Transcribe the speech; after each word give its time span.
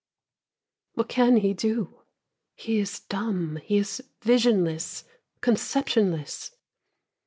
What 0.95 1.09
can 1.09 1.37
he 1.37 1.53
do? 1.53 1.99
He 2.55 2.79
is 2.79 3.01
dumb, 3.01 3.57
he 3.57 3.77
is 3.77 4.01
visionless, 4.23 5.03
Conceptionless. 5.41 6.55